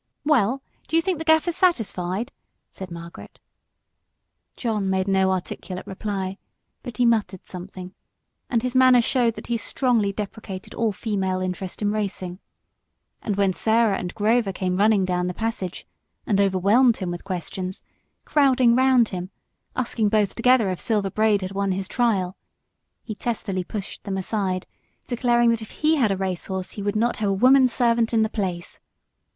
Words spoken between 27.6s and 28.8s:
servant in the place....